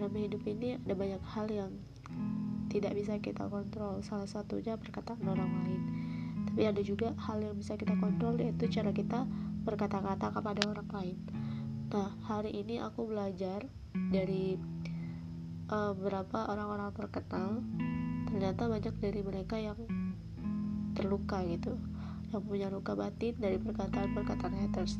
[0.00, 1.76] dalam hidup ini ada banyak hal yang
[2.72, 4.00] tidak bisa kita kontrol.
[4.00, 5.80] Salah satunya perkataan orang lain.
[6.48, 9.28] Tapi ada juga hal yang bisa kita kontrol yaitu cara kita
[9.60, 11.16] berkata-kata kepada orang lain.
[11.92, 14.56] Nah hari ini aku belajar dari
[15.68, 17.60] uh, orang-orang terkenal.
[18.24, 19.76] Ternyata banyak dari mereka yang
[20.96, 21.76] terluka gitu
[22.32, 24.96] yang punya luka batin dari perkataan-perkataan haters.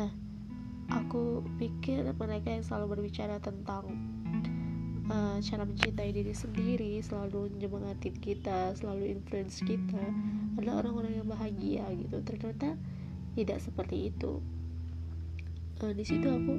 [0.00, 0.08] Nah
[0.88, 3.84] aku pikir mereka yang selalu berbicara tentang
[5.10, 10.00] uh, cara mencintai diri sendiri selalu nyemangatin kita selalu influence kita
[10.56, 12.22] adalah orang-orang yang bahagia gitu.
[12.22, 12.78] Ternyata
[13.34, 14.38] tidak seperti itu.
[15.82, 16.54] Uh, di situ aku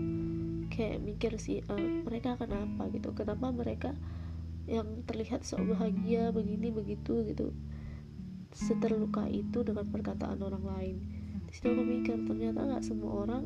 [0.74, 3.16] kayak mikir sih uh, mereka kenapa gitu.
[3.16, 3.92] Kenapa mereka
[4.70, 7.50] yang terlihat sok bahagia begini begitu gitu
[8.52, 10.96] seterluka itu dengan perkataan orang lain?
[11.48, 13.44] Di situ aku mikir ternyata nggak semua orang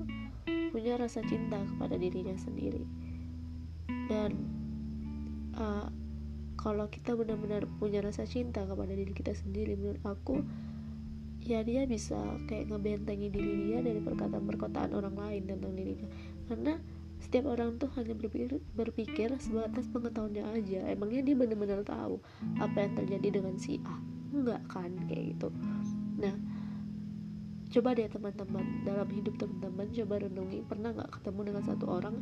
[0.74, 2.84] punya rasa cinta kepada dirinya sendiri
[4.10, 4.32] dan
[5.58, 5.88] uh,
[6.58, 10.42] kalau kita benar-benar punya rasa cinta kepada diri kita sendiri menurut aku
[11.46, 12.18] ya dia bisa
[12.50, 16.10] kayak ngebentengi diri dia dari perkataan-perkataan orang lain tentang dirinya
[16.50, 16.82] karena
[17.26, 20.86] setiap orang tuh hanya berpikir, berpikir sebatas pengetahuannya aja.
[20.86, 22.22] Emangnya dia benar-benar tahu
[22.62, 23.98] apa yang terjadi dengan si A?
[24.30, 24.94] Enggak kan?
[25.10, 25.48] Kayak gitu.
[26.22, 26.36] Nah
[27.66, 30.60] coba deh teman-teman dalam hidup teman-teman coba renungi.
[30.70, 32.16] Pernah nggak ketemu dengan satu orang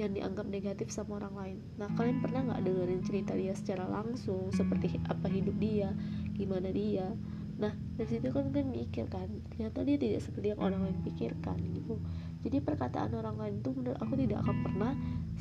[0.00, 1.58] yang dianggap negatif sama orang lain.
[1.76, 4.48] Nah kalian pernah nggak dengerin cerita dia secara langsung?
[4.56, 5.92] Seperti apa hidup dia?
[6.32, 7.12] Gimana dia?
[7.60, 11.60] Nah dari situ kan kan mikir kan ternyata dia tidak seperti yang orang lain pikirkan
[11.76, 12.00] gitu.
[12.40, 14.92] Jadi perkataan orang lain itu menurut aku tidak akan pernah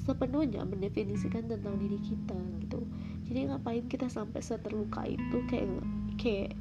[0.04, 2.84] sepenuhnya mendefinisikan tentang diri kita gitu.
[3.32, 5.38] Jadi ngapain kita sampai seterluka itu?
[5.48, 5.88] Kayak
[6.20, 6.52] kayak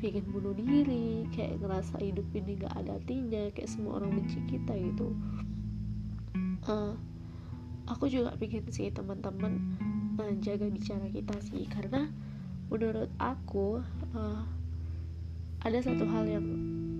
[0.00, 4.74] pengen bunuh diri kayak ngerasa hidup ini gak ada artinya kayak semua orang benci kita
[4.74, 5.14] gitu.
[6.66, 6.98] Uh,
[7.88, 9.58] aku juga pengen sih teman-teman
[10.18, 11.66] uh, jaga bicara kita sih.
[11.66, 12.08] Karena
[12.68, 13.82] menurut aku
[14.14, 14.42] uh,
[15.62, 16.46] ada satu hal yang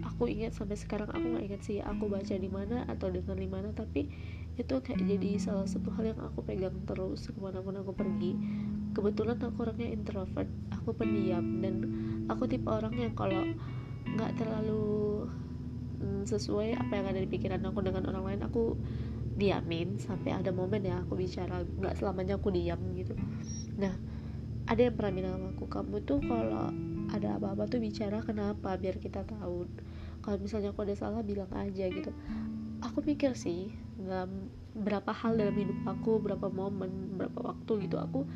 [0.07, 3.51] aku ingat sampai sekarang aku nggak ingat sih aku baca di mana atau dengar di
[3.51, 4.07] mana tapi
[4.55, 8.37] itu kayak jadi salah satu hal yang aku pegang terus ke mana pun aku pergi.
[8.93, 11.75] Kebetulan aku orangnya introvert aku pendiam dan
[12.29, 13.41] aku tipe orang yang kalau
[14.13, 15.25] nggak terlalu
[16.05, 18.77] mm, sesuai apa yang ada di pikiran aku dengan orang lain aku
[19.33, 23.17] diamin sampai ada momen ya aku bicara nggak selamanya aku diam gitu.
[23.81, 23.95] Nah
[24.69, 26.71] ada yang pernah bilang sama aku kamu tuh kalau
[27.13, 28.77] ada apa-apa tuh bicara kenapa?
[28.79, 29.69] Biar kita tahu.
[30.23, 32.13] Kalau misalnya aku ada salah bilang aja gitu.
[32.85, 34.27] Aku pikir sih nggak
[34.73, 38.29] berapa hal dalam hidup aku berapa momen berapa waktu gitu aku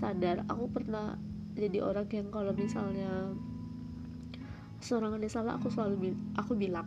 [0.00, 0.44] sadar.
[0.50, 1.16] Aku pernah
[1.54, 3.34] jadi orang yang kalau misalnya
[4.78, 6.86] seorang ada salah aku selalu aku bilang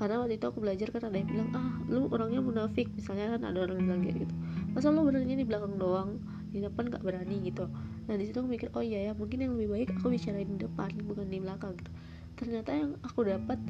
[0.00, 2.88] karena waktu itu aku belajar kan ada yang bilang ah lu orangnya munafik.
[2.96, 4.34] Misalnya kan ada orang yang bilang kayak gitu.
[4.72, 6.16] Masa lu berani di belakang doang
[6.48, 7.68] di depan gak berani gitu.
[8.08, 10.56] Nah di situ aku mikir oh iya ya mungkin yang lebih baik aku bicara di
[10.56, 11.92] depan bukan di belakang gitu.
[12.40, 13.60] Ternyata yang aku dapat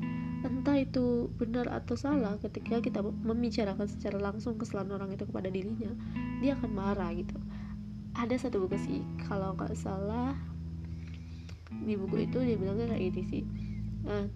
[0.47, 5.91] entah itu benar atau salah ketika kita membicarakan secara langsung kesalahan orang itu kepada dirinya
[6.39, 7.35] dia akan marah gitu.
[8.15, 10.39] Ada satu buku sih kalau nggak salah
[11.83, 13.43] di buku itu dia bilangnya kayak gini sih.
[14.07, 14.31] Uh,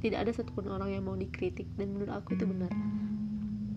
[0.00, 2.72] tidak ada satupun orang yang mau dikritik dan menurut aku itu benar.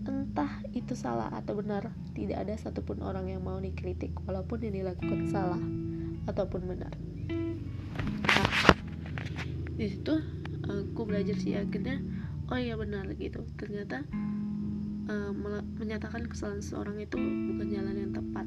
[0.04, 5.26] Entah itu salah atau benar tidak ada satupun orang yang mau dikritik walaupun yang dilakukan
[5.30, 5.60] salah
[6.28, 6.92] ataupun benar.
[8.24, 8.50] Nah,
[9.74, 10.14] di situ
[10.68, 11.98] aku belajar sih akhirnya
[12.52, 13.42] oh iya benar gitu.
[13.56, 14.04] Ternyata
[15.08, 15.32] uh,
[15.80, 18.46] menyatakan kesalahan seseorang itu bukan jalan yang tepat.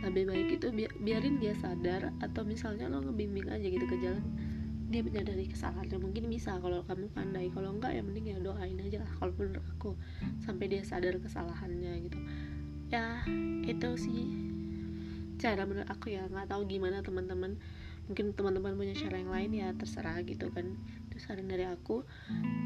[0.00, 4.24] Lebih baik itu bi biarin dia sadar atau misalnya lo ngebimbing aja gitu ke jalan
[4.90, 6.02] dia menyadari kesalahannya.
[6.02, 7.46] Mungkin bisa kalau kamu pandai.
[7.54, 9.90] Kalau enggak ya mending ya doain aja lah kalau menurut aku
[10.42, 12.18] sampai dia sadar kesalahannya gitu.
[12.90, 13.22] Ya
[13.64, 14.26] itu sih
[15.38, 16.26] cara menurut aku ya.
[16.26, 17.54] Nggak tahu gimana teman-teman.
[18.10, 20.74] Mungkin teman-teman punya cara yang lain ya terserah gitu kan.
[21.06, 22.02] Itu saran dari aku.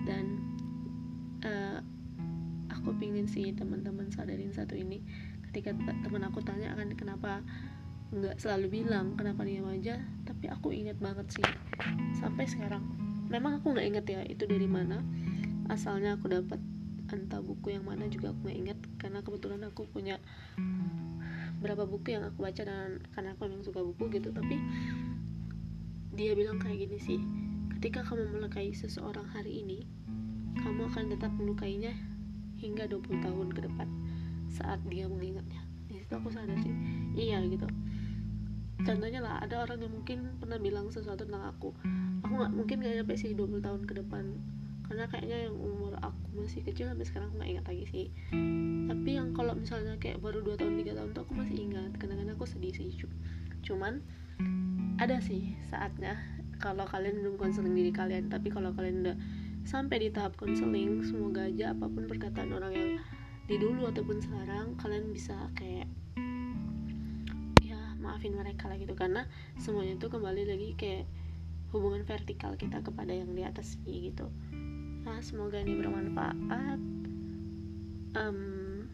[0.08, 0.40] Dan
[1.44, 1.84] uh,
[2.72, 5.04] aku pingin sih teman-teman sadarin satu ini.
[5.52, 7.44] Ketika teman aku tanya kan kenapa
[8.12, 9.96] nggak selalu bilang kenapa diam aja
[10.28, 11.46] tapi aku inget banget sih
[12.20, 12.84] sampai sekarang.
[13.32, 15.00] Memang aku nggak inget ya itu dari mana
[15.72, 16.60] asalnya aku dapat
[17.14, 20.18] entah buku yang mana juga aku nggak inget karena kebetulan aku punya
[21.62, 24.60] berapa buku yang aku baca dan karena aku memang suka buku gitu tapi
[26.12, 27.20] dia bilang kayak gini sih
[27.78, 29.88] ketika kamu melukai seseorang hari ini
[30.60, 31.92] kamu akan tetap melukainya
[32.60, 33.88] hingga 20 tahun ke depan
[34.48, 35.60] saat dia mengingatnya.
[35.90, 36.72] Di situ aku sadar sih
[37.14, 37.66] iya gitu
[38.82, 41.70] contohnya lah ada orang yang mungkin pernah bilang sesuatu tentang aku.
[42.26, 44.24] Aku nggak mungkin gak nyampe sih 20 tahun ke depan.
[44.84, 48.06] Karena kayaknya yang umur aku masih kecil sampai sekarang aku nggak ingat lagi sih.
[48.90, 51.90] Tapi yang kalau misalnya kayak baru 2 tahun tiga tahun tuh aku masih ingat.
[51.96, 52.90] Kadang-kadang aku sedih sih
[53.64, 54.04] cuman
[55.00, 56.20] ada sih saatnya
[56.60, 58.28] kalau kalian belum konseling diri kalian.
[58.28, 59.16] Tapi kalau kalian udah
[59.64, 62.92] sampai di tahap konseling semoga aja apa pun perkataan orang yang
[63.44, 66.23] di dulu ataupun sekarang kalian bisa kayak ya
[68.14, 68.94] maafin mereka lah gitu.
[68.94, 69.26] Karena
[69.58, 71.10] semuanya itu kembali lagi kayak
[71.74, 74.30] hubungan vertikal kita kepada yang di atas gitu.
[75.02, 76.78] Nah semoga ini bermanfaat.
[78.14, 78.86] Um,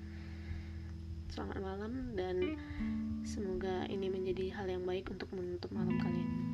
[1.29, 2.57] selamat malam dan
[3.29, 6.50] semoga ini menjadi hal yang baik untuk menutup malam kalian